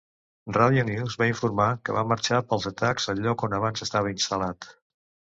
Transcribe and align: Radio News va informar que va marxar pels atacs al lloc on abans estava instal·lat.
Radio 0.55 0.83
News 0.85 1.17
va 1.21 1.25
informar 1.31 1.67
que 1.89 1.97
va 1.97 2.03
marxar 2.11 2.39
pels 2.53 2.65
atacs 2.71 3.05
al 3.13 3.21
lloc 3.25 3.43
on 3.49 3.53
abans 3.59 3.85
estava 3.87 4.15
instal·lat. 4.15 4.69